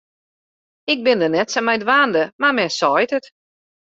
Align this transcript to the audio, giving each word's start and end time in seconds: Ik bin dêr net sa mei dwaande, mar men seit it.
Ik 0.93 0.99
bin 1.05 1.19
dêr 1.21 1.31
net 1.33 1.47
sa 1.51 1.59
mei 1.63 1.77
dwaande, 1.83 2.23
mar 2.41 2.53
men 2.55 2.71
seit 2.79 3.11
it. 3.17 3.25